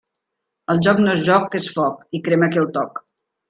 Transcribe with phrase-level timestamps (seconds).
[0.75, 3.07] El joc no és joc, que és foc, i crema qui el toc.